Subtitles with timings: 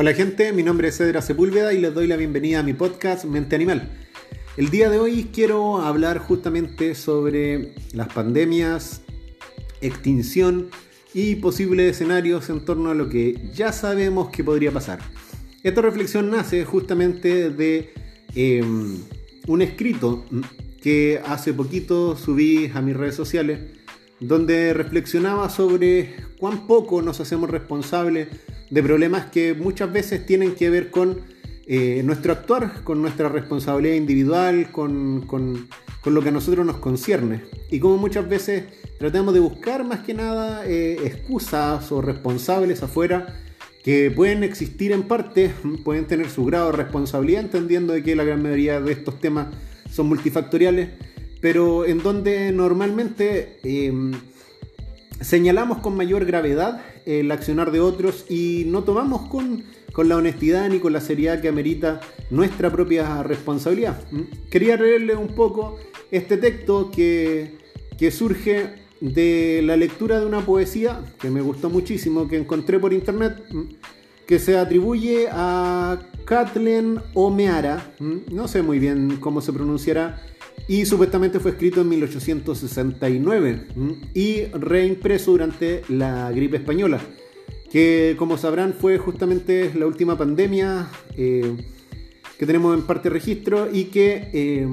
[0.00, 3.24] Hola gente, mi nombre es Cedra Sepúlveda y les doy la bienvenida a mi podcast
[3.24, 3.90] Mente Animal.
[4.56, 9.02] El día de hoy quiero hablar justamente sobre las pandemias,
[9.80, 10.68] extinción
[11.12, 15.00] y posibles escenarios en torno a lo que ya sabemos que podría pasar.
[15.64, 17.92] Esta reflexión nace justamente de
[18.36, 18.98] em,
[19.48, 20.24] un escrito
[20.80, 23.58] que hace poquito subí a mis redes sociales
[24.20, 28.28] donde reflexionaba sobre cuán poco nos hacemos responsables
[28.70, 31.20] de problemas que muchas veces tienen que ver con
[31.66, 35.68] eh, nuestro actuar, con nuestra responsabilidad individual, con,
[36.04, 37.42] lo que a nosotros nos concierne.
[37.70, 38.64] Y como muchas veces
[38.98, 43.34] tratamos de buscar más que nada eh, excusas o responsables afuera
[43.84, 45.50] que pueden existir en parte,
[45.84, 49.48] pueden tener su grado de responsabilidad, entendiendo de que la gran mayoría de estos temas
[49.90, 50.88] son multifactoriales,
[51.40, 53.92] pero en donde normalmente eh,
[55.20, 59.64] señalamos con mayor gravedad el accionar de otros y no tomamos con,
[60.04, 64.00] la honestidad ni con la seriedad que amerita nuestra propia responsabilidad.
[64.12, 64.48] ¿Mm?
[64.48, 65.78] Quería leerle un poco
[66.12, 67.56] este texto que,
[67.98, 72.92] que surge de la lectura de una poesía que me gustó muchísimo, que encontré por
[72.92, 73.62] internet, ¿Mm?
[74.24, 78.18] que se atribuye a Kathleen Omeara, ¿Mm?
[78.30, 80.22] no sé muy bien cómo se pronunciará,
[80.68, 83.68] y supuestamente fue escrito en 1869
[84.12, 87.00] y reimpreso durante la gripe española,
[87.72, 91.56] que como sabrán fue justamente la última pandemia eh,
[92.38, 94.68] que tenemos en parte registro y que eh,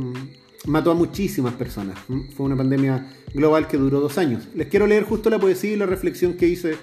[0.65, 1.97] mató a muchísimas personas.
[2.35, 4.49] Fue una pandemia global que duró dos años.
[4.53, 6.75] Les quiero leer justo la poesía y la reflexión que hice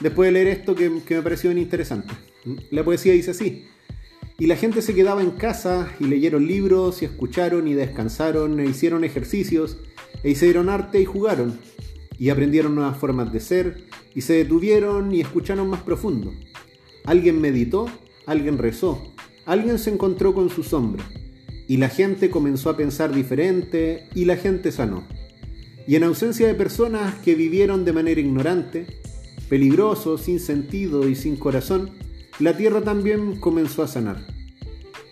[0.00, 2.12] después de leer esto que, que me pareció bien interesante.
[2.70, 3.64] La poesía dice así.
[4.40, 8.66] Y la gente se quedaba en casa y leyeron libros y escucharon y descansaron e
[8.66, 9.78] hicieron ejercicios
[10.22, 11.58] e hicieron arte y jugaron
[12.20, 16.32] y aprendieron nuevas formas de ser y se detuvieron y escucharon más profundo.
[17.04, 17.86] Alguien meditó,
[18.26, 19.12] alguien rezó,
[19.44, 21.04] alguien se encontró con su sombra
[21.66, 25.02] y la gente comenzó a pensar diferente y la gente sanó.
[25.84, 28.86] Y en ausencia de personas que vivieron de manera ignorante,
[29.48, 31.90] peligroso, sin sentido y sin corazón,
[32.38, 34.24] la tierra también comenzó a sanar.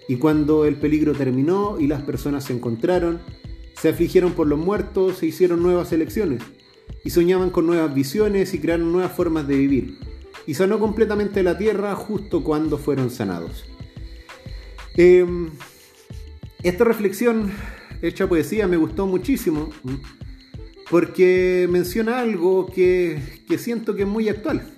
[0.08, 3.20] Y cuando el peligro terminó y las personas se encontraron,
[3.80, 6.42] se afligieron por los muertos, se hicieron nuevas elecciones,
[7.04, 9.98] y soñaban con nuevas visiones y crearon nuevas formas de vivir.
[10.46, 13.64] Y sanó completamente la tierra justo cuando fueron sanados.
[14.96, 15.50] Em,
[16.62, 17.52] esta reflexión
[18.02, 19.70] hecha poesía me gustó muchísimo
[20.90, 24.74] porque menciona algo que, que siento que es muy actual.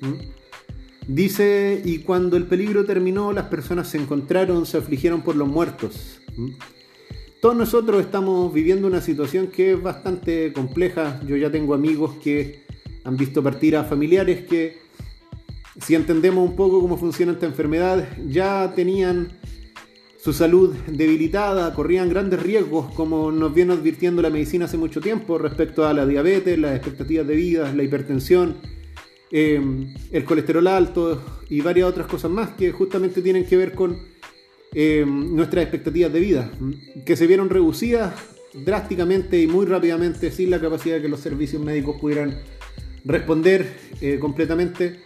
[1.08, 6.20] Dice, y cuando el peligro terminó, las personas se encontraron, se afligieron por los muertos.
[6.36, 6.50] ¿Mm?
[7.40, 11.18] Todos nosotros estamos viviendo una situación que es bastante compleja.
[11.26, 12.66] Yo ya tengo amigos que
[13.04, 14.80] han visto partir a familiares que,
[15.80, 19.32] si entendemos un poco cómo funciona esta enfermedad, ya tenían
[20.18, 25.38] su salud debilitada, corrían grandes riesgos, como nos viene advirtiendo la medicina hace mucho tiempo
[25.38, 28.56] respecto a la diabetes, las expectativas de vida, la hipertensión
[29.30, 33.98] Em, el colesterol alto y varias otras cosas más que justamente tienen que ver con
[34.72, 36.50] em, nuestras expectativas de vida,
[37.04, 38.14] que se vieron reducidas
[38.54, 42.38] drásticamente y muy rápidamente sin la capacidad de que los servicios médicos pudieran
[43.04, 43.66] responder
[44.00, 45.00] eh, completamente.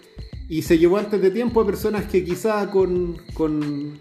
[0.49, 3.99] Y se llevó antes de tiempo a personas que quizá con, con,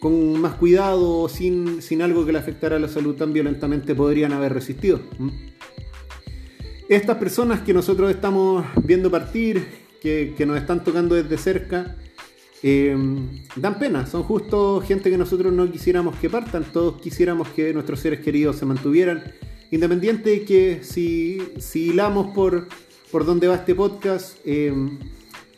[0.00, 3.94] con más cuidado o sin, sin algo que le afectara a la salud tan violentamente
[3.94, 5.00] podrían haber resistido.
[6.88, 9.66] Estas personas que nosotros estamos viendo partir,
[10.02, 11.96] que, nos están tocando desde cerca,
[12.62, 12.94] eh,
[13.56, 14.06] dan pena.
[14.06, 16.64] Son justo gente que nosotros no quisiéramos que partan.
[16.64, 19.24] Todos quisiéramos que nuestros seres queridos se mantuvieran.
[19.70, 22.68] Independiente de que si, si hilamos por,
[23.10, 24.74] por donde va este podcast, eh,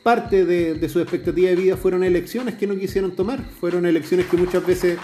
[0.05, 3.45] parte de, su expectativa de vida fueron elecciones que no quisieron tomar.
[3.61, 4.97] Fueron elecciones que muchas veces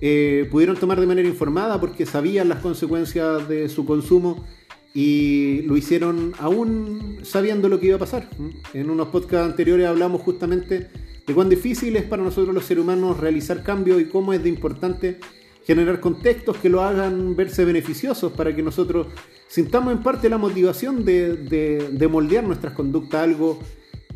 [0.00, 4.46] eh, pudieron tomar de manera informada porque sabían las consecuencias de su consumo
[4.94, 8.28] y lo hicieron aún sabiendo lo que iba a pasar.
[8.72, 10.88] En unos podcasts anteriores hablamos justamente
[11.26, 14.48] de cuán difícil es para nosotros los seres humanos realizar cambios y cómo es de
[14.48, 15.20] importante
[15.64, 19.08] generar contextos que lo hagan verse beneficiosos para que nosotros
[19.48, 23.58] sintamos en parte la motivación de, de moldear nuestras conductas, algo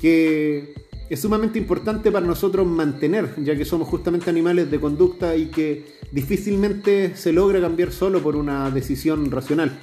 [0.00, 0.74] que
[1.10, 5.84] es sumamente importante para nosotros mantener, ya que somos justamente animales de conducta y que
[6.10, 9.78] difícilmente se logra cambiar solo por una decisión racional.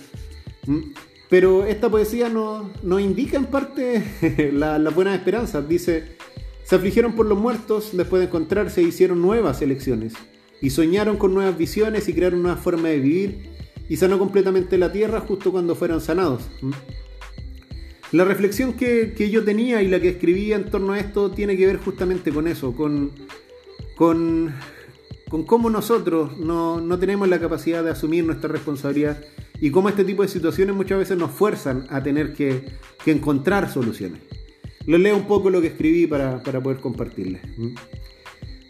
[0.65, 0.79] ¿Mm?
[1.29, 5.67] Pero esta poesía nos no indica en parte las la buenas esperanzas.
[5.67, 6.17] Dice,
[6.63, 10.13] se afligieron por los muertos, después de encontrarse hicieron nuevas elecciones.
[10.61, 13.49] Y soñaron con nuevas visiones y crearon una forma de vivir.
[13.87, 16.43] Y sanó completamente la tierra justo cuando fueron sanados.
[16.61, 16.71] ¿Mm?
[18.11, 21.67] La reflexión que, yo tenía y la que escribía en torno a esto tiene que
[21.67, 23.11] ver justamente con eso, con,
[23.95, 24.51] con,
[25.29, 29.23] con cómo nosotros no, no, tenemos la capacidad de asumir nuestra responsabilidad
[29.61, 32.65] y cómo este tipo de situaciones muchas veces nos fuerzan a tener que,
[33.03, 34.21] que encontrar soluciones.
[34.85, 37.41] Les leo un poco lo que escribí para, para poder compartirles.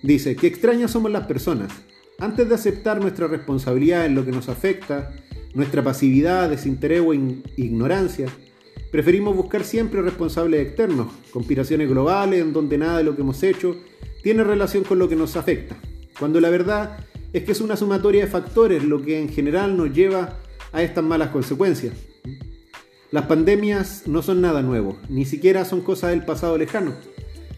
[0.03, 1.71] Dice, qué extrañas somos las personas.
[2.19, 5.13] Antes de aceptar nuestra responsabilidad en lo que nos afecta,
[5.53, 8.27] nuestra pasividad, desinterés o ignorancia,
[8.91, 13.77] Preferimos buscar siempre responsables externos, conspiraciones globales en donde nada de lo que hemos hecho
[14.23, 15.77] tiene relación con lo que nos afecta,
[16.19, 16.97] cuando la verdad
[17.33, 20.37] es que es una sumatoria de factores lo que en general nos lleva
[20.71, 21.93] a estas malas consecuencias.
[23.11, 26.93] Las pandemias no son nada nuevo, ni siquiera son cosas del pasado lejano,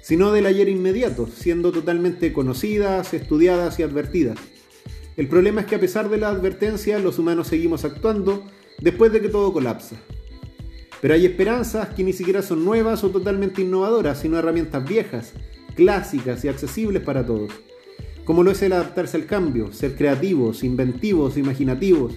[0.02, 4.38] sino del ayer inmediato, siendo totalmente conocidas, estudiadas y advertidas.
[5.18, 8.46] El problema es que a pesar de la advertencia, los humanos seguimos actuando
[8.80, 9.98] después de que todo colapsa.
[11.02, 15.34] Pero hay esperanzas que ni siquiera son nuevas o totalmente innovadoras, sino herramientas viejas,
[15.76, 17.52] clásicas y accesibles para todos.
[18.26, 22.14] Como lo es el adaptarse al cambio, ser creativos, inventivos, imaginativos,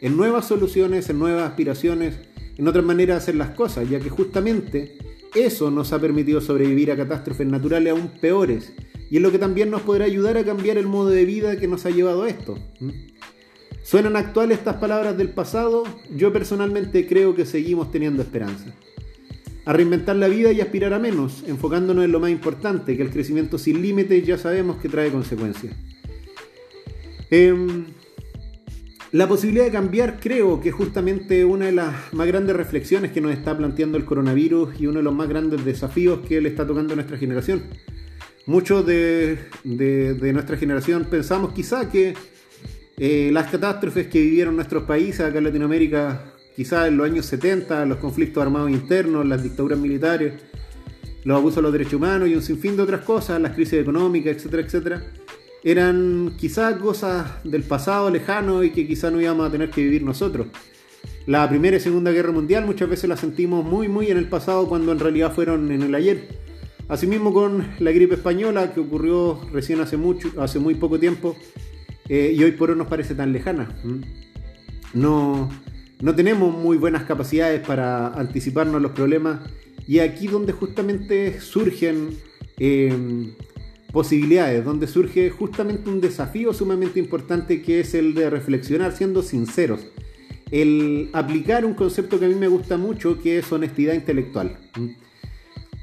[0.00, 2.16] en nuevas soluciones, en nuevas aspiraciones,
[2.56, 4.98] en otras maneras de hacer las cosas, ya que justamente
[5.34, 8.72] eso nos ha permitido sobrevivir a catástrofes naturales aún peores
[9.12, 11.68] y es lo que también nos podrá ayudar a cambiar el modo de vida que
[11.68, 12.58] nos ha llevado a esto.
[13.82, 15.84] ¿Suenan actuales estas palabras del pasado?
[16.16, 18.74] Yo personalmente creo que seguimos teniendo esperanza.
[19.64, 23.10] A reinventar la vida y aspirar a menos, enfocándonos en lo más importante, que el
[23.10, 25.74] crecimiento sin límites ya sabemos que trae consecuencias.
[27.30, 27.86] Em,
[29.12, 33.20] la posibilidad de cambiar creo que es justamente una de las más grandes reflexiones que
[33.20, 36.66] nos está planteando el coronavirus y uno de los más grandes desafíos que le está
[36.66, 37.62] tocando a nuestra generación.
[38.46, 42.14] Muchos de nuestra generación pensamos quizá que
[42.98, 47.86] eh, las catástrofes que vivieron nuestros países acá en Latinoamérica, quizás en los años 70,
[47.86, 50.34] los conflictos armados internos, las dictaduras militares,
[51.24, 54.36] los abusos de los derechos humanos y un sinfín de otras cosas, las crisis económicas,
[54.36, 55.02] etcétera, etcétera,
[55.64, 60.02] eran quizás cosas del pasado lejano y que quizás no íbamos a tener que vivir
[60.02, 60.48] nosotros.
[61.26, 64.68] La Primera y Segunda Guerra Mundial muchas veces la sentimos muy, muy en el pasado
[64.68, 66.40] cuando en realidad fueron en el ayer.
[66.88, 71.36] Asimismo con la gripe española que ocurrió recién hace, mucho, hace muy poco tiempo
[72.08, 73.68] eh, y hoy por hoy nos parece tan lejana.
[74.92, 75.48] No,
[76.02, 79.40] no tenemos muy buenas capacidades para anticiparnos los problemas
[79.86, 82.18] y aquí donde justamente surgen
[82.58, 83.34] em,
[83.92, 89.86] posibilidades, donde surge justamente un desafío sumamente importante que es el de reflexionar siendo sinceros,
[90.50, 94.58] el aplicar un concepto que a mí me gusta mucho que es honestidad intelectual.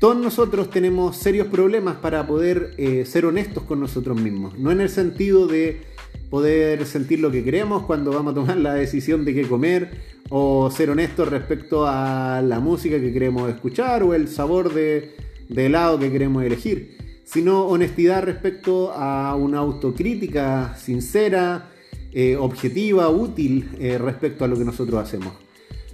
[0.02, 4.82] Todos nosotros tenemos serios problemas para poder eh, ser honestos con nosotros mismos, no en
[4.82, 5.82] el sentido de
[6.30, 9.90] poder sentir lo que queremos cuando vamos a tomar la decisión de qué comer
[10.30, 15.16] o ser honestos respecto a la música que queremos escuchar o el sabor de,
[15.56, 21.72] helado que queremos elegir, sino honestidad respecto a una autocrítica sincera,
[22.12, 25.34] eh, objetiva, útil eh, respecto a lo que nosotros hacemos.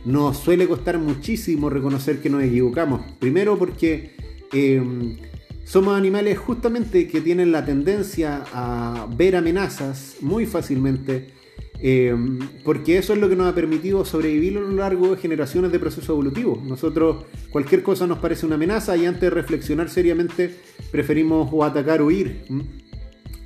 [0.04, 4.12] Nos suele costar muchísimo reconocer que nos equivocamos, primero porque
[4.54, 4.82] eh,
[5.66, 11.32] somos animales justamente que tienen la tendencia a ver amenazas muy fácilmente,
[11.82, 12.16] eh,
[12.64, 15.80] porque eso es lo que nos ha permitido sobrevivir a lo largo de generaciones de
[15.80, 16.62] proceso evolutivo.
[16.64, 20.56] Nosotros, cualquier cosa nos parece una amenaza y antes de reflexionar seriamente
[20.92, 22.44] preferimos o atacar o huir.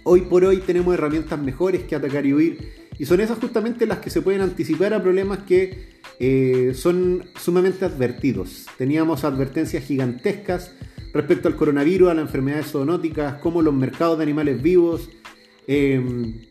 [0.03, 3.99] Hoy por hoy tenemos herramientas mejores que atacar y huir, y son esas justamente las
[3.99, 8.65] que se pueden anticipar a problemas que eh, son sumamente advertidos.
[8.77, 10.73] Teníamos advertencias gigantescas
[11.13, 15.09] respecto al coronavirus, a las enfermedades zoonóticas, como los mercados de animales vivos,
[15.67, 16.41] em,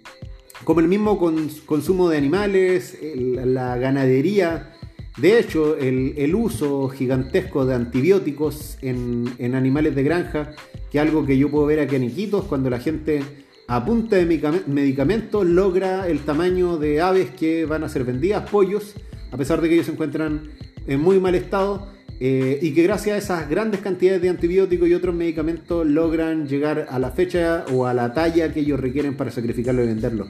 [0.65, 1.19] como el mismo
[1.67, 4.75] consumo de animales, la ganadería.
[5.17, 10.53] De hecho, el, uso gigantesco de antibióticos en, animales de granja,
[10.91, 13.23] que es algo que yo puedo ver aquí en Iquitos, cuando la gente
[13.67, 18.95] a punta de medicamentos logra el tamaño de aves que van a ser vendidas, pollos,
[19.31, 20.51] a pesar de que ellos se encuentran
[20.87, 24.95] en muy mal estado eh, y que gracias a esas grandes cantidades de antibióticos y
[24.95, 29.31] otros medicamentos logran llegar a la fecha o a la talla que ellos requieren para
[29.31, 30.27] sacrificarlo y venderlo.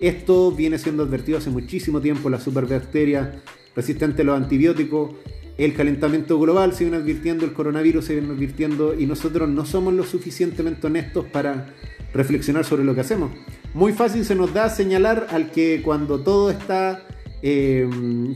[0.00, 3.42] Esto viene siendo advertido hace muchísimo tiempo, la superbacteria
[3.74, 5.12] resistente a los antibióticos,
[5.56, 9.92] el calentamiento global se viene advirtiendo, el coronavirus se viene advirtiendo y nosotros no somos
[9.92, 11.74] lo suficientemente honestos para
[12.14, 13.30] reflexionar sobre lo que hacemos.
[13.74, 17.06] Muy fácil se nos da señalar al que cuando todo está
[17.42, 17.88] eh,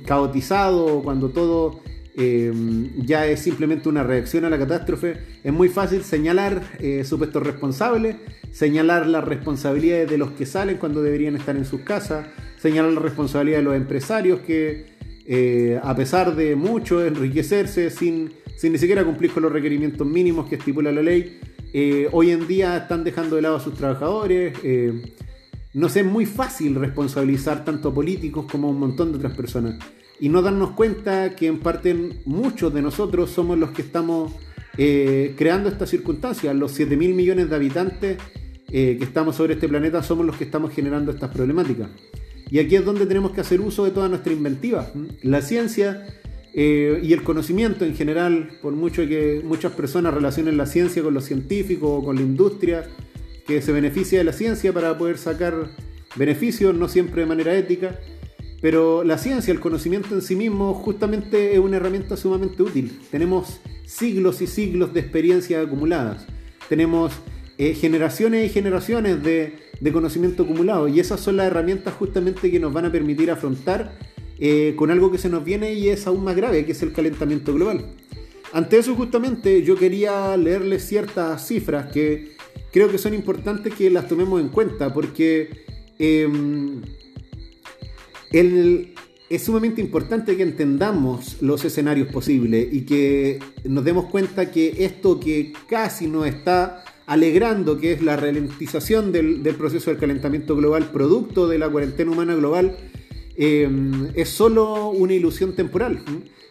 [0.06, 1.80] caotizado, cuando todo
[2.16, 7.42] Em, ya es simplemente una reacción a la catástrofe, es muy fácil señalar eh, supuestos
[7.42, 8.16] responsables,
[8.52, 13.00] señalar las responsabilidades de los que salen cuando deberían estar en sus casas, señalar la
[13.00, 14.86] responsabilidad de los empresarios que,
[15.26, 20.48] eh, a pesar de mucho enriquecerse sin, sin ni siquiera cumplir con los requerimientos mínimos
[20.48, 21.40] que estipula la ley,
[21.76, 24.56] eh, hoy en día están dejando de lado a sus trabajadores.
[24.62, 25.14] Eh,
[25.72, 29.36] no sé, es muy fácil responsabilizar tanto a políticos como a un montón de otras
[29.36, 29.80] personas
[30.24, 34.32] y no darnos cuenta que en parte muchos de nosotros somos los que estamos
[34.74, 36.56] creando estas circunstancias.
[36.56, 38.18] Los 7 mil millones de habitantes
[38.66, 41.90] que estamos sobre este planeta somos los que estamos generando estas problemáticas.
[42.50, 44.90] Y aquí es donde tenemos que hacer uso de toda nuestra inventiva.
[45.22, 46.06] La ciencia
[46.54, 51.12] eh, y el conocimiento en general, por mucho que muchas personas relacionen la ciencia con
[51.12, 52.84] los científicos o con la industria
[53.46, 55.70] que se beneficia de la ciencia para poder sacar
[56.16, 57.98] beneficios, no siempre de manera ética,
[58.64, 62.98] pero la ciencia, el conocimiento en sí mismo, justamente es una herramienta sumamente útil.
[63.10, 66.24] Tenemos siglos y siglos de experiencias acumuladas.
[66.70, 67.12] Tenemos
[67.58, 69.58] eh, generaciones y generaciones de,
[69.92, 70.88] conocimiento acumulado.
[70.88, 73.98] Y esas son las herramientas justamente que nos van a permitir afrontar
[74.38, 76.94] eh, con algo que se nos viene y es aún más grave, que es el
[76.94, 77.84] calentamiento global.
[78.54, 82.32] Ante eso justamente yo quería leerles ciertas cifras que
[82.72, 85.50] creo que son importantes que las tomemos en cuenta porque
[88.38, 88.86] em,
[89.30, 95.18] es sumamente importante que entendamos los escenarios posibles y que nos demos cuenta que esto
[95.18, 101.48] que casi no está alegrando que es la ralentización del, proceso del calentamiento global producto
[101.48, 102.76] de la cuarentena humana global,
[103.36, 103.68] eh,
[104.14, 106.02] es solo una ilusión temporal,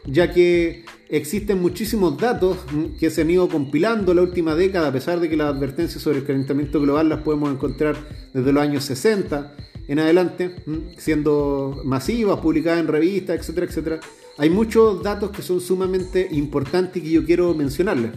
[0.05, 2.57] ya que existen muchísimos datos
[2.99, 6.19] que se han ido compilando la última década, a pesar de que las advertencias sobre
[6.19, 7.95] el calentamiento global las podemos encontrar
[8.33, 9.55] desde los años 60
[9.87, 10.55] en adelante,
[10.97, 13.99] siendo masivas, publicadas en revistas, etcétera, etcétera.
[14.37, 18.11] Hay muchos datos que son sumamente importantes y que yo quiero mencionarles.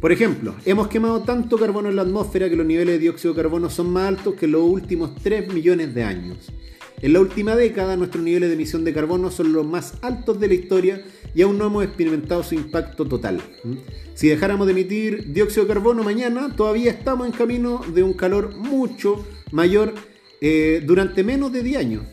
[0.00, 3.42] Por ejemplo, hemos quemado tanto carbono en la atmósfera que los niveles de dióxido de
[3.42, 6.50] carbono son más altos que los últimos 3 millones de años.
[7.02, 10.48] En la última década nuestros niveles de emisión de carbono son los más altos de
[10.48, 11.02] la historia
[11.34, 13.40] y aún no hemos experimentado su impacto total.
[14.14, 18.54] Si dejáramos de emitir dióxido de carbono mañana, todavía estamos en camino de un calor
[18.56, 19.94] mucho mayor
[20.40, 22.06] eh, durante menos de 10 años.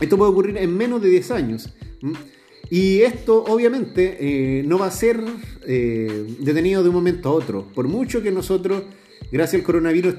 [0.00, 1.74] Esto puede ocurrir en menos de 10 años.
[2.68, 5.22] Y esto obviamente eh, no va a ser
[5.66, 7.68] eh, detenido de un momento a otro.
[7.74, 8.82] Por mucho que nosotros,
[9.30, 10.16] gracias al coronavirus,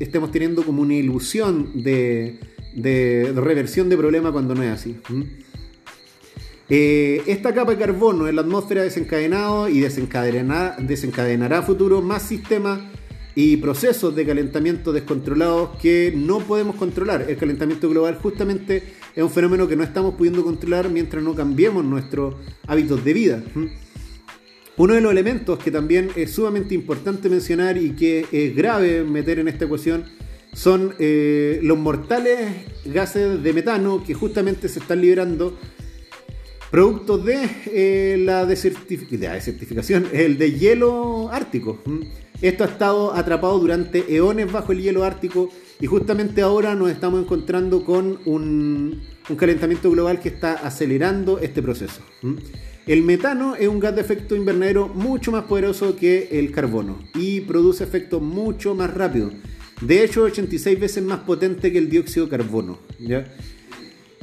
[0.00, 2.40] estemos teniendo como una ilusión de,
[3.34, 4.96] reversión de problemas cuando no es así.
[6.68, 12.80] Esta capa de carbono en la atmósfera desencadenado y desencadenará, desencadenará a futuro más sistemas
[13.34, 17.26] y procesos de calentamiento descontrolados que no podemos controlar.
[17.28, 18.82] El calentamiento global justamente
[19.14, 22.34] es un fenómeno que no estamos pudiendo controlar mientras no cambiemos nuestros
[22.66, 23.42] hábitos de vida.
[24.76, 29.40] Uno de los elementos que también es sumamente importante mencionar y que es grave meter
[29.40, 30.04] en esta ecuación
[30.52, 32.50] son eh, los mortales
[32.84, 35.58] gases de metano que justamente se están liberando
[36.70, 41.78] producto de eh, la desertificación, el de hielo ártico.
[42.40, 47.22] Esto ha estado atrapado durante eones bajo el hielo ártico y justamente ahora nos estamos
[47.22, 49.02] encontrando con un,
[49.36, 52.00] calentamiento global que está acelerando este proceso.
[52.86, 57.40] El metano es un gas de efecto invernadero mucho más poderoso que el carbono y
[57.42, 59.30] produce efectos mucho más rápido.
[59.80, 62.78] De hecho, 86 veces más potente que el dióxido de carbono.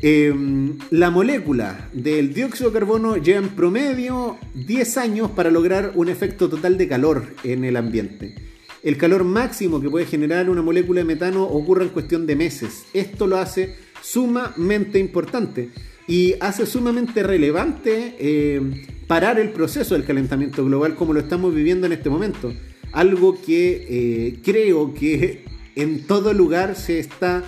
[0.07, 6.09] Em, la molécula del dióxido de carbono lleva en promedio 10 años para lograr un
[6.09, 8.35] efecto total de calor en el ambiente.
[8.83, 12.85] El calor máximo que puede generar una molécula de metano ocurre en cuestión de meses.
[12.93, 15.71] Esto lo hace sumamente importante
[16.07, 18.61] y hace sumamente relevante eh,
[19.07, 22.53] parar el proceso del calentamiento global como lo estamos viviendo en este momento.
[22.91, 25.45] Algo que eh, creo que
[25.75, 27.43] en todo lugar se está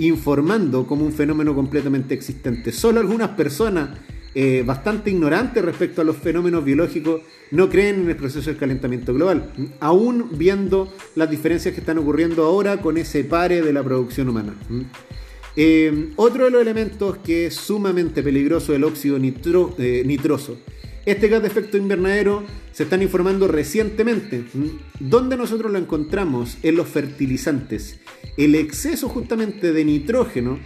[0.00, 2.72] informando como un fenómeno completamente existente.
[2.72, 3.90] Solo algunas personas
[4.34, 9.12] eh, bastante ignorantes respecto a los fenómenos biológicos no creen en el proceso del calentamiento
[9.12, 14.28] global, aún viendo las diferencias que están ocurriendo ahora con ese pare de la producción
[14.28, 14.54] humana.
[15.56, 20.58] Eh, otro de los elementos que es sumamente peligroso es el óxido eh, nitroso.
[21.10, 24.44] Este gas de efecto invernadero se están informando recientemente.
[25.00, 26.56] ¿Dónde nosotros lo encontramos?
[26.62, 27.98] En los fertilizantes.
[28.36, 30.60] El exceso justamente de nitrógeno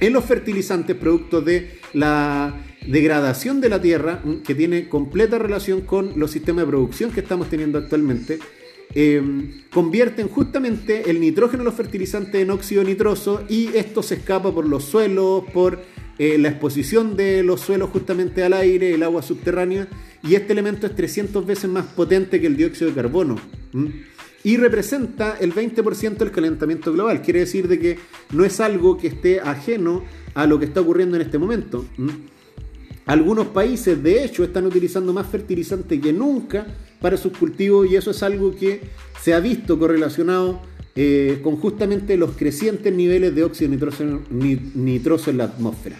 [0.00, 6.18] en los fertilizantes producto de la degradación de la tierra, que tiene completa relación con
[6.18, 8.38] los sistemas de producción que estamos teniendo actualmente,
[8.94, 14.54] em, convierten justamente el nitrógeno en los fertilizantes en óxido nitroso y esto se escapa
[14.54, 15.80] por los suelos, por
[16.20, 19.88] eh, la exposición de los suelos justamente al aire, el agua subterránea,
[20.22, 23.36] y este elemento es 300 veces más potente que el dióxido de carbono.
[24.44, 27.22] y representa el 20% del calentamiento global.
[27.22, 27.98] Quiere decir de que
[28.34, 31.86] no es algo que esté ajeno a lo que está ocurriendo en este momento.
[33.06, 36.66] Algunos países, de hecho, están utilizando más fertilizante que nunca
[37.00, 38.82] para sus cultivos y eso es algo que
[39.22, 40.60] se ha visto correlacionado
[40.96, 45.96] eh, con justamente los crecientes niveles de óxido nitroso, en la atmósfera.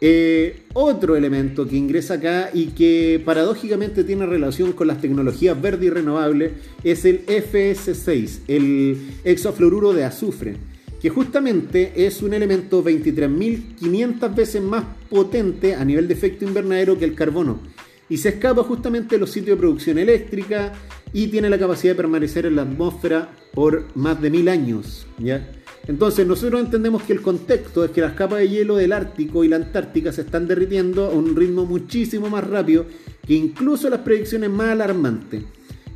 [0.00, 5.86] Eh, otro elemento que ingresa acá y que paradójicamente tiene relación con las tecnologías verdes
[5.86, 6.52] y renovables
[6.82, 10.56] es el FS6, el hexafluoruro de azufre
[11.04, 17.04] que justamente es un elemento 23.500 veces más potente a nivel de efecto invernadero que
[17.04, 17.60] el carbono.
[18.08, 20.72] Y se escapa justamente de los sitios de producción eléctrica
[21.12, 25.06] y tiene la capacidad de permanecer en la atmósfera por más de mil años.
[25.18, 25.48] ¿ya?
[25.86, 29.48] Entonces nosotros entendemos que el contexto es que las capas de hielo del Ártico y
[29.48, 32.86] la Antártica se están derritiendo a un ritmo muchísimo más rápido
[33.26, 35.44] que incluso las predicciones más alarmantes.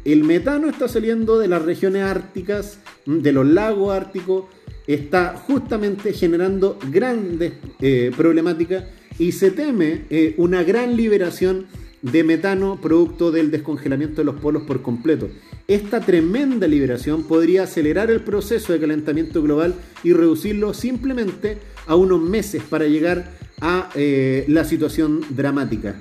[0.04, 4.44] El metano está saliendo de las regiones árticas, de los lagos árticos,
[4.86, 8.84] está justamente generando grandes eh, problemáticas
[9.18, 11.66] y se teme eh, una gran liberación
[12.02, 15.28] de metano producto del descongelamiento de los polos por completo.
[15.66, 22.20] Esta tremenda liberación podría acelerar el proceso de calentamiento global y reducirlo simplemente a unos
[22.20, 26.00] meses para llegar a eh, la situación dramática.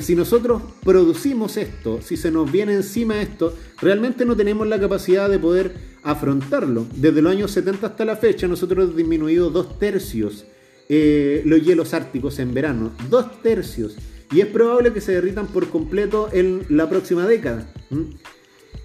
[0.00, 5.28] si nosotros producimos esto, si se nos viene encima esto, realmente no tenemos la capacidad
[5.30, 6.86] de poder afrontarlo.
[6.96, 10.44] Desde los años 70 hasta la fecha nosotros hemos disminuido dos tercios
[10.90, 12.92] eh, los hielos árticos en verano.
[13.10, 13.96] Dos tercios.
[14.30, 17.66] Y es probable que se derritan por completo en la próxima década.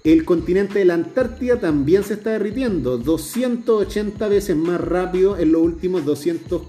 [0.04, 5.62] El continente de la Antártida también se está derritiendo 280 veces más rápido en los
[5.62, 6.62] últimos 200,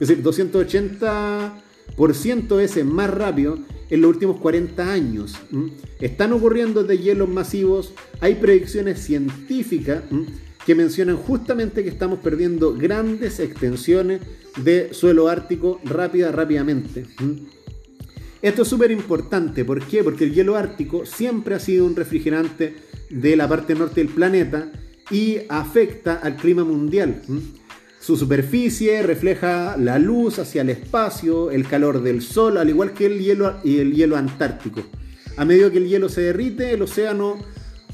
[0.00, 5.36] es decir, 280% veces más rápido en los últimos 40 años.
[6.00, 10.02] Están ocurriendo de hielos masivos, hay predicciones científicas
[10.66, 14.20] que mencionan justamente que estamos perdiendo grandes extensiones
[14.62, 17.06] de suelo ártico rápida, rápidamente.
[18.44, 20.04] Esto es súper importante, ¿por qué?
[20.04, 22.76] Porque el hielo ártico siempre ha sido un refrigerante
[23.08, 24.70] de la parte norte del planeta
[25.10, 27.22] y afecta al clima mundial.
[27.98, 33.06] Su superficie refleja la luz hacia el espacio, el calor del sol, al igual que
[33.06, 34.82] el hielo el hielo antártico.
[35.38, 37.38] A medida que el hielo se derrite, el océano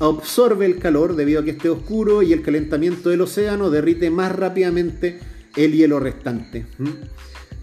[0.01, 4.35] absorbe el calor debido a que esté oscuro y el calentamiento del océano derrite más
[4.35, 5.21] rápidamente
[5.55, 6.67] el hielo restante.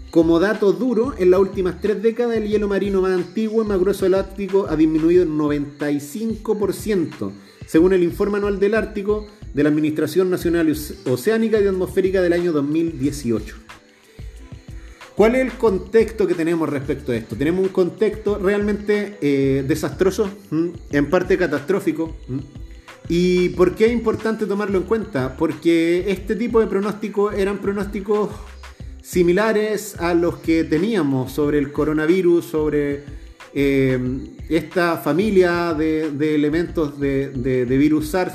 [0.10, 3.78] Como dato duro, en las últimas tres décadas el hielo marino más antiguo y más
[3.80, 7.32] grueso del Ártico ha disminuido en 95%,
[7.66, 10.74] según el informe anual del Ártico de la Administración Nacional
[11.06, 13.56] Oceánica y Atmosférica del año 2018.
[15.16, 17.36] ¿Cuál es el contexto que tenemos respecto a esto?
[17.36, 20.30] Tenemos un contexto realmente eh, desastroso,
[20.92, 22.16] en parte catastrófico.
[23.10, 25.36] ¿Y por qué es importante tomarlo en cuenta?
[25.36, 28.30] Porque este tipo de pronósticos eran pronósticos
[29.08, 33.04] similares a los que teníamos sobre el coronavirus, sobre
[33.54, 33.98] eh,
[34.50, 38.34] esta familia de, elementos de, virus SARS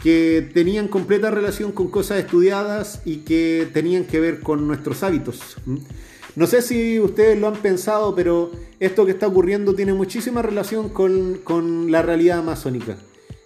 [0.00, 5.56] que tenían completa relación con cosas estudiadas y que tenían que ver con nuestros hábitos.
[6.36, 10.88] No sé si ustedes lo han pensado, pero esto que está ocurriendo tiene muchísima relación
[10.88, 12.96] con, la realidad amazónica.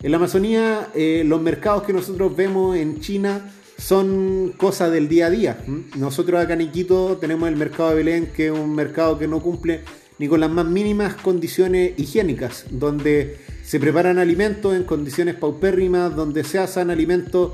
[0.03, 5.27] En la Amazonía, eh, los mercados que nosotros vemos en China son cosas del día
[5.27, 5.59] a día.
[5.97, 9.40] Nosotros acá en Iquito tenemos el mercado de Belén, que es un mercado que no
[9.40, 9.81] cumple
[10.19, 16.45] ni con las más mínimas condiciones higiénicas, donde se preparan alimentos en condiciones paupérrimas, donde
[16.45, 17.53] se hacen alimentos...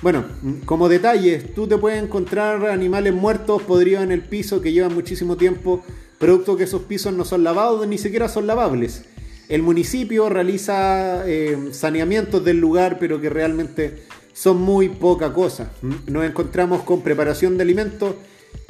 [0.00, 0.24] Bueno,
[0.64, 5.36] como detalles, tú te puedes encontrar animales muertos podridos en el piso que llevan muchísimo
[5.36, 5.82] tiempo,
[6.18, 9.04] producto que esos pisos no son lavados, ni siquiera son lavables.
[9.48, 14.04] El municipio realiza eh, saneamientos del lugar, pero que realmente
[14.38, 15.72] son muy poca cosa.
[16.06, 18.14] Nos encontramos con preparación de alimentos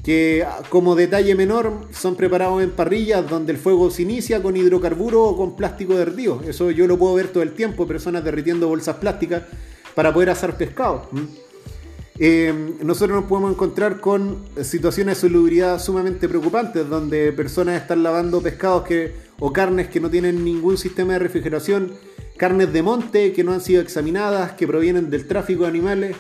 [0.03, 5.23] que como detalle menor son preparados en parrillas donde el fuego se inicia con hidrocarburo
[5.25, 6.41] o con plástico derretido.
[6.49, 9.43] Eso yo lo puedo ver todo el tiempo, personas derritiendo bolsas plásticas
[9.95, 11.11] para poder hacer pescado.
[12.19, 18.41] Eh, nosotros nos podemos encontrar con situaciones de salubridad sumamente preocupantes, donde personas están lavando
[18.41, 21.93] pescados que, o carnes que no tienen ningún sistema de refrigeración,
[22.37, 26.17] carnes de monte que no han sido examinadas, que provienen del tráfico de animales,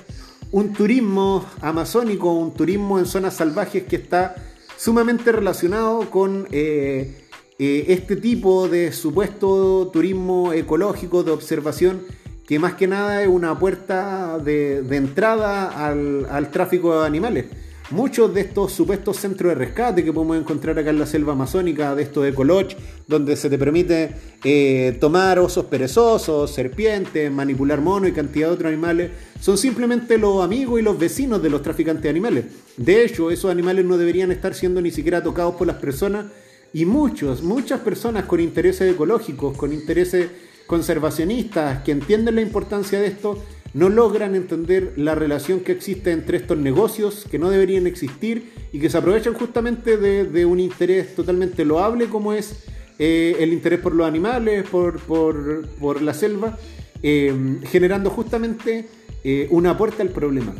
[0.50, 4.34] un turismo amazónico, un turismo en zonas salvajes que está
[4.76, 7.26] sumamente relacionado con eh,
[7.58, 12.02] eh, este tipo de supuesto turismo ecológico de observación
[12.48, 17.44] que más que nada es una puerta de, entrada al, tráfico de animales.
[17.90, 21.94] Muchos de estos supuestos centros de rescate que podemos encontrar acá en la selva amazónica,
[21.94, 22.72] de estos ecoloch,
[23.06, 24.10] donde se te permite
[24.44, 30.42] eh, tomar osos perezosos, serpientes, manipular monos y cantidad de otros animales, son simplemente los
[30.42, 32.44] amigos y los vecinos de los traficantes de animales.
[32.76, 36.26] De hecho, esos animales no deberían estar siendo ni siquiera tocados por las personas
[36.72, 40.28] y muchos, muchas personas con intereses ecológicos, con intereses
[40.66, 43.42] conservacionistas, que entienden la importancia de esto,
[43.78, 48.80] no logran entender la relación que existe entre estos negocios que no deberían existir y
[48.80, 52.64] que se aprovechan justamente de, un interés totalmente loable como es
[52.98, 56.58] eh, el interés por los animales, por, la selva,
[57.04, 57.32] eh,
[57.66, 58.88] generando justamente
[59.22, 60.56] eh, un aporte al problema.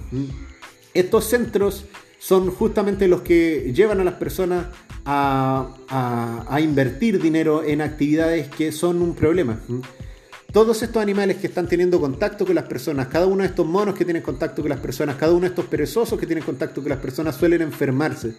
[0.95, 1.87] Estos centros
[2.21, 4.67] son justamente los que llevan a las personas
[5.05, 9.59] a, a invertir dinero en actividades que son un problema.
[10.51, 13.95] Todos estos animales que están teniendo contacto con las personas, cada uno de estos monos
[13.95, 16.89] que tienen contacto con las personas, cada uno de estos perezosos que tienen contacto con
[16.89, 18.33] las personas suelen enfermarse,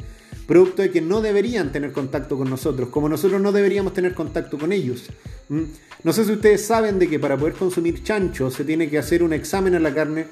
[0.48, 4.58] producto de que no deberían tener contacto con nosotros, como nosotros no deberíamos tener contacto
[4.58, 5.04] con ellos.
[5.50, 5.66] ¿Mm?
[6.04, 9.22] No sé si ustedes saben de que para poder consumir chancho se tiene que hacer
[9.22, 10.26] un examen a la carne,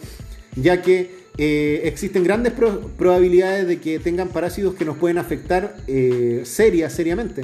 [0.55, 2.53] ya que eh, existen grandes
[2.97, 7.43] probabilidades de que tengan parásitos que nos pueden afectar eh, seria, seriamente.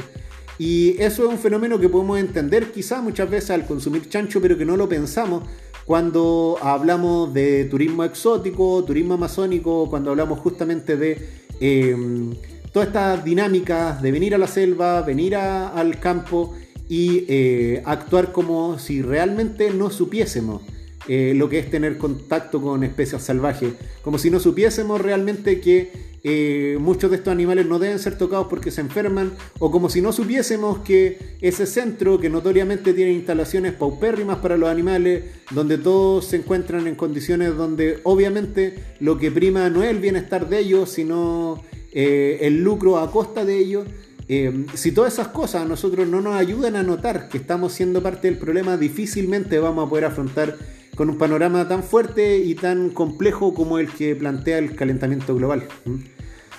[0.66, 4.58] Y eso es un fenómeno que podemos entender quizás muchas veces al consumir chancho, pero
[4.58, 5.44] que no lo pensamos
[5.84, 11.18] cuando hablamos de turismo exótico, turismo amazónico, cuando hablamos justamente de
[11.60, 12.34] em,
[12.72, 16.56] todas estas dinámicas de venir a la selva, venir al campo
[16.88, 20.62] y eh, actuar como si realmente no supiésemos
[21.08, 26.14] eh, lo que es tener contacto con especies salvajes, como si no supiésemos realmente que
[26.26, 30.02] eh, muchos de estos animales no deben ser tocados porque se enferman, o como si
[30.02, 36.26] no supiésemos que ese centro, que notoriamente tiene instalaciones paupérrimas para los animales, donde todos
[36.26, 40.90] se encuentran en condiciones donde obviamente lo que prima no es el bienestar de ellos,
[40.92, 41.62] sino
[41.92, 43.86] eh, el lucro a costa de ellos.
[44.30, 48.02] Eh, si todas esas cosas a nosotros no nos ayudan a notar que estamos siendo
[48.02, 50.56] parte del problema, difícilmente vamos a poder afrontar
[50.96, 55.64] con un panorama tan fuerte y tan complejo como el que plantea el calentamiento global.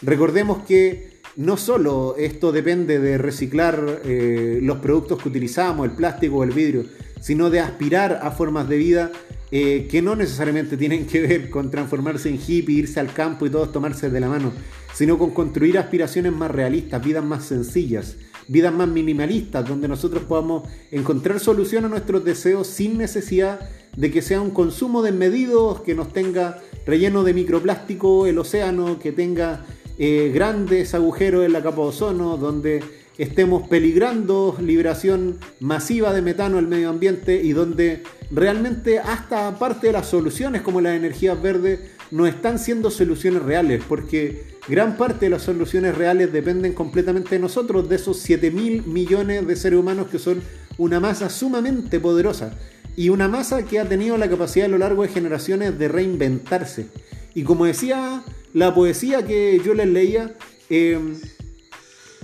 [0.02, 6.36] Recordemos que no solo esto depende de reciclar eh, los productos que utilizamos, el plástico
[6.36, 6.84] o el vidrio,
[7.20, 9.10] sino de aspirar a formas de vida
[9.50, 13.50] eh, que no necesariamente tienen que ver con transformarse en hippie, irse al campo y
[13.50, 14.52] todos tomarse de la mano,
[14.92, 18.16] sino con construir aspiraciones más realistas, vidas más sencillas,
[18.48, 23.60] vidas más minimalistas, donde nosotros podamos encontrar solución a nuestros deseos sin necesidad
[23.96, 29.12] de que sea un consumo desmedido, que nos tenga relleno de microplástico el océano, que
[29.12, 29.64] tenga
[29.98, 32.82] eh, grandes agujeros en la capa de ozono, donde
[33.16, 39.92] estemos peligrando liberación masiva de metano al medio ambiente y donde realmente hasta parte de
[39.92, 45.30] las soluciones como las energías verdes no están siendo soluciones reales, porque gran parte de
[45.30, 50.08] las soluciones reales dependen completamente de nosotros, de esos 7 mil millones de seres humanos
[50.10, 50.42] que son
[50.78, 52.56] una masa sumamente poderosa
[52.96, 56.86] y una masa que ha tenido la capacidad a lo largo de generaciones de reinventarse.
[57.34, 60.34] Y como decía la poesía que yo les leía,
[60.70, 60.98] eh,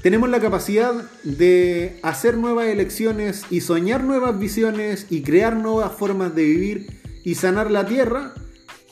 [0.03, 6.35] tenemos la capacidad de hacer nuevas elecciones y soñar nuevas visiones y crear nuevas formas
[6.35, 8.33] de vivir y sanar la tierra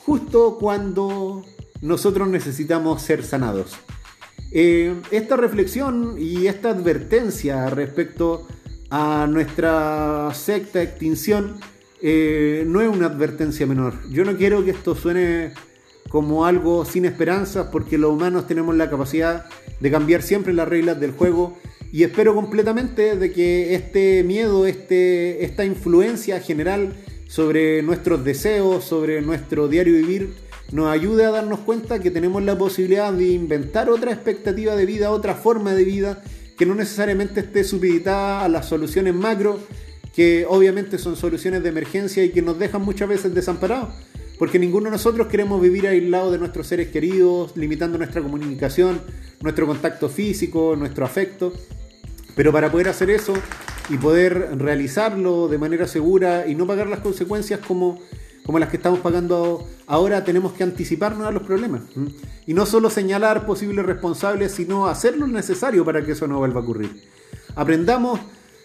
[0.09, 1.45] justo cuando
[1.81, 3.73] nosotros necesitamos ser sanados.
[4.51, 8.47] Eh, esta reflexión y esta advertencia respecto
[8.89, 11.59] a nuestra secta extinción
[12.01, 13.93] eh, no es una advertencia menor.
[14.09, 15.53] Yo no quiero que esto suene
[16.09, 19.45] como algo sin esperanzas porque los humanos tenemos la capacidad
[19.79, 21.55] de cambiar siempre las reglas del juego
[21.91, 26.95] y espero completamente de que este miedo, este, esta influencia general
[27.29, 30.33] sobre nuestros deseos, sobre nuestro diario vivir,
[30.71, 35.11] nos ayude a darnos cuenta que tenemos la posibilidad de inventar otra expectativa de vida,
[35.11, 36.23] otra forma de vida
[36.57, 39.59] que no necesariamente esté supeditada a las soluciones macro,
[40.15, 43.93] que obviamente son soluciones de emergencia y que nos dejan muchas veces desamparados,
[44.39, 49.01] porque ninguno de nosotros queremos vivir aislados de nuestros seres queridos, limitando nuestra comunicación,
[49.41, 51.53] nuestro contacto físico, nuestro afecto.
[52.35, 53.33] Pero para poder hacer eso
[53.89, 57.99] y poder realizarlo de manera segura y no pagar las consecuencias como,
[58.45, 61.81] como las que estamos pagando ahora, tenemos que anticiparnos a los problemas.
[62.45, 66.59] Y no solo señalar posibles responsables, sino hacer lo necesario para que eso no vuelva
[66.59, 67.09] a ocurrir.
[67.55, 68.19] Aprendamos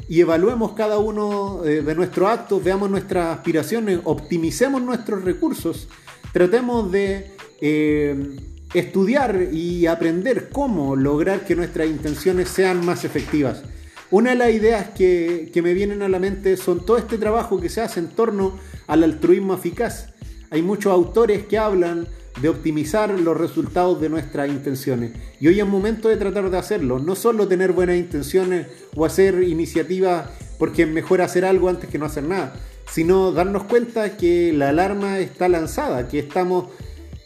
[0.09, 5.89] y evaluemos cada uno eh, de nuestros actos, veamos nuestras aspiraciones, optimicemos nuestros recursos,
[6.33, 8.37] tratemos de eh,
[8.75, 13.63] estudiar y aprender cómo lograr que nuestras intenciones sean más efectivas.
[14.11, 17.61] Una de las ideas que, que me vienen a la mente son todo este trabajo
[17.61, 20.09] que se hace en torno al altruismo eficaz.
[20.51, 22.07] Hay muchos autores que hablan
[22.41, 25.13] de optimizar los resultados de nuestras intenciones.
[25.41, 29.43] Y hoy es momento de tratar de hacerlo, no solo tener buenas intenciones o hacer
[29.43, 32.55] iniciativas porque es mejor hacer algo antes que no hacer nada,
[32.91, 36.67] sino darnos cuenta que la alarma está lanzada, que estamos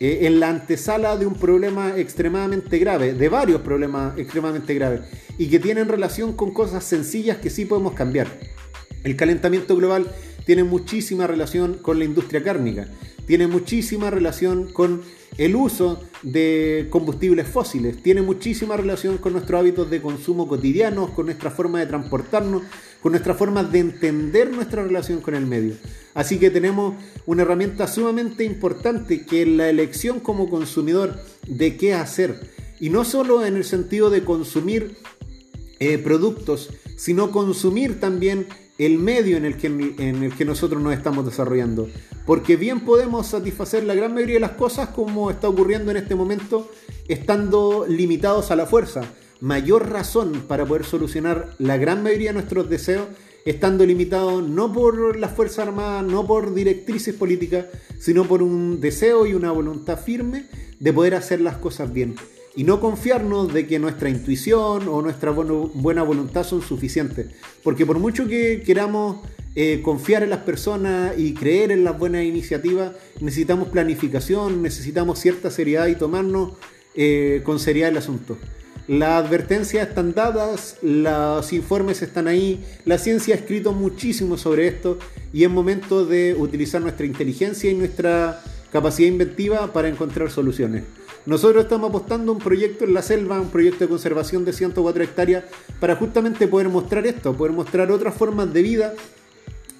[0.00, 5.00] eh, en la antesala de un problema extremadamente grave, de varios problemas extremadamente graves,
[5.38, 8.28] y que tienen relación con cosas sencillas que sí podemos cambiar.
[9.04, 10.06] El calentamiento global
[10.46, 12.88] tiene muchísima relación con la industria cárnica,
[13.26, 15.02] tiene muchísima relación con
[15.36, 21.26] el uso de combustibles fósiles, tiene muchísima relación con nuestros hábitos de consumo cotidianos, con
[21.26, 22.62] nuestra forma de transportarnos,
[23.02, 25.74] con nuestra forma de entender nuestra relación con el medio.
[26.18, 31.14] Así que tenemos una herramienta sumamente importante que es la elección como consumidor
[31.46, 32.50] de qué hacer.
[32.80, 34.96] Y no solo en el sentido de consumir
[35.78, 40.92] eh, productos, sino consumir también el medio en el, que, en el que nosotros nos
[40.92, 41.88] estamos desarrollando.
[42.26, 46.16] Porque bien podemos satisfacer la gran mayoría de las cosas como está ocurriendo en este
[46.16, 46.68] momento,
[47.06, 49.02] estando limitados a la fuerza.
[49.40, 53.06] Mayor razón para poder solucionar la gran mayoría de nuestros deseos,
[53.44, 57.66] estando limitados no por las Fuerzas Armadas, no por directrices políticas,
[57.98, 60.46] sino por un deseo y una voluntad firme
[60.80, 62.14] de poder hacer las cosas bien
[62.58, 67.28] y no confiarnos de que nuestra intuición o nuestra buena voluntad son suficientes.
[67.62, 69.18] Porque por mucho que queramos
[69.54, 75.52] eh, confiar en las personas y creer en las buenas iniciativas, necesitamos planificación, necesitamos cierta
[75.52, 76.54] seriedad y tomarnos
[76.96, 78.36] eh, con seriedad el asunto.
[78.88, 84.98] Las advertencias están dadas, los informes están ahí, la ciencia ha escrito muchísimo sobre esto
[85.30, 90.84] y es momento de utilizar nuestra inteligencia y nuestra capacidad inventiva para encontrar soluciones.
[91.26, 95.44] Nosotros estamos apostando un proyecto en la selva, un proyecto de conservación de 104 hectáreas,
[95.80, 98.94] para justamente poder mostrar esto, poder mostrar otras formas de vida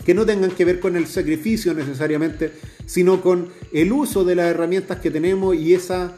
[0.04, 2.52] que no tengan que ver con el sacrificio necesariamente,
[2.84, 6.12] sino con el uso de las herramientas que tenemos y esa,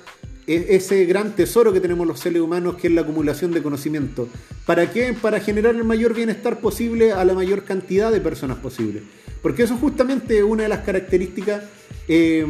[0.50, 4.28] ese gran tesoro que tenemos los seres humanos, que es la acumulación de conocimiento.
[4.66, 5.14] ¿Para qué?
[5.20, 9.02] Para generar el mayor bienestar posible a la mayor cantidad de personas posible.
[9.42, 11.64] Porque eso es justamente una de las características
[12.08, 12.46] eh,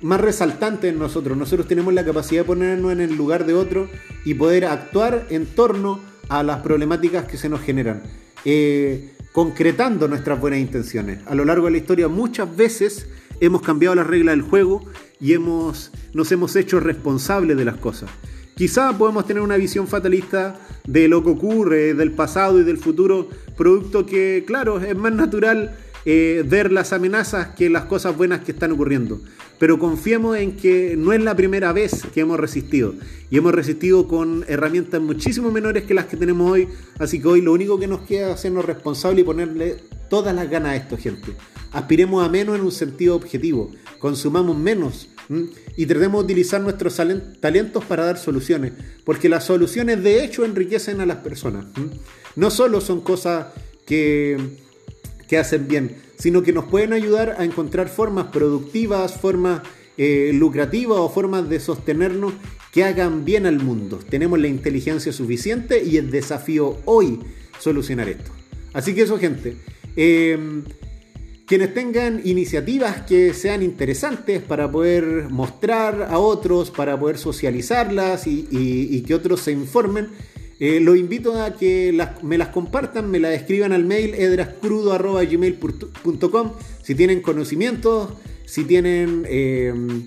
[0.00, 1.36] más resaltante en nosotros.
[1.36, 3.88] Nosotros tenemos la capacidad de ponernos en el lugar de otro
[4.24, 8.02] y poder actuar en torno a las problemáticas que se nos generan,
[8.44, 11.20] eh, concretando nuestras buenas intenciones.
[11.26, 13.08] A lo largo de la historia muchas veces
[13.40, 14.84] hemos cambiado las reglas del juego
[15.20, 18.10] y hemos, nos hemos hecho responsables de las cosas.
[18.56, 23.28] Quizá podemos tener una visión fatalista de lo que ocurre, del pasado y del futuro,
[23.56, 28.52] producto que, claro, es más natural eh, ver las amenazas que las cosas buenas que
[28.52, 29.20] están ocurriendo.
[29.58, 32.94] Pero confiemos en que no es la primera vez que hemos resistido.
[33.30, 36.68] Y hemos resistido con herramientas muchísimo menores que las que tenemos hoy.
[36.98, 39.76] Así que hoy lo único que nos queda es hacernos responsables y ponerle
[40.10, 41.32] todas las ganas a esto, gente.
[41.72, 43.70] Aspiremos a menos en un sentido objetivo.
[43.98, 45.08] Consumamos menos.
[45.76, 47.00] Y tratemos de utilizar nuestros
[47.40, 48.72] talentos para dar soluciones.
[49.04, 51.64] Porque las soluciones de hecho enriquecen a las personas.
[52.36, 53.46] No solo son cosas
[53.86, 54.63] que
[55.28, 59.62] que hacen bien, sino que nos pueden ayudar a encontrar formas productivas, formas
[59.96, 62.34] eh, lucrativas o formas de sostenernos
[62.72, 64.00] que hagan bien al mundo.
[64.08, 67.20] Tenemos la inteligencia suficiente y el desafío hoy
[67.58, 68.30] solucionar esto.
[68.72, 69.56] Así que eso, gente.
[69.96, 70.64] Em,
[71.46, 79.02] quienes tengan iniciativas que sean interesantes para poder mostrar a otros, para poder socializarlas y
[79.06, 80.08] que otros se informen,
[80.60, 86.94] eh, los invito a que me las compartan, me las escriban al mail edrascrudo.gmail.com si
[86.94, 88.10] tienen conocimientos,
[88.44, 90.06] si tienen em,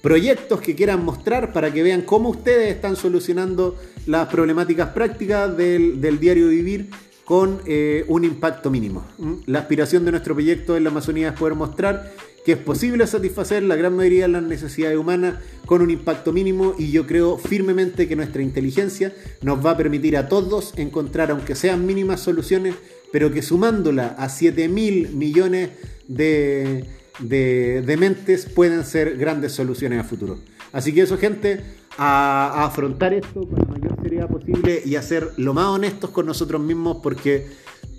[0.00, 6.18] proyectos que quieran mostrar para que vean cómo ustedes están solucionando las problemáticas prácticas del,
[6.20, 6.90] diario vivir
[7.24, 9.04] con eh, un impacto mínimo.
[9.46, 12.12] La aspiración de nuestro proyecto en la Amazonía es poder mostrar
[12.44, 15.34] que es posible satisfacer la gran mayoría de las necesidades humanas
[15.66, 20.16] con un impacto mínimo y yo creo firmemente que nuestra inteligencia nos va a permitir
[20.16, 22.74] a todos encontrar, aunque sean mínimas soluciones,
[23.12, 25.70] pero que sumándola a 7 mil millones
[26.08, 26.86] de,
[27.20, 30.38] de, mentes pueden ser grandes soluciones a futuro.
[30.72, 31.60] Así que eso gente,
[31.98, 36.10] a, a afrontar esto con la mayor seriedad posible y a ser lo más honestos
[36.10, 37.48] con nosotros mismos porque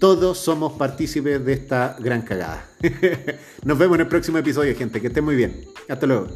[0.02, 2.66] todos somos partícipes de esta gran cagada.
[3.64, 5.00] Nos vemos en el próximo episodio, gente.
[5.00, 5.66] Que estén muy bien.
[5.88, 6.28] Hasta luego.